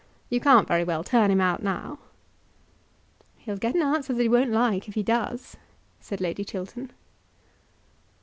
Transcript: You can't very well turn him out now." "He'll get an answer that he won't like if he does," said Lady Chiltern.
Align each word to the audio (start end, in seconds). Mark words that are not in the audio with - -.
You 0.31 0.39
can't 0.39 0.67
very 0.67 0.83
well 0.83 1.03
turn 1.03 1.29
him 1.29 1.41
out 1.41 1.61
now." 1.61 1.99
"He'll 3.37 3.55
get 3.55 3.75
an 3.75 3.83
answer 3.83 4.13
that 4.15 4.23
he 4.23 4.27
won't 4.27 4.49
like 4.49 4.87
if 4.87 4.95
he 4.95 5.03
does," 5.03 5.57
said 5.99 6.19
Lady 6.19 6.43
Chiltern. 6.43 6.89